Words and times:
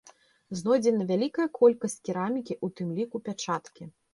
Знойдзена 0.61 1.03
вялікая 1.11 1.45
колькасць 1.59 1.99
керамікі, 2.09 2.59
у 2.69 2.73
тым 2.81 2.87
ліку 3.01 3.17
пячаткі. 3.29 3.83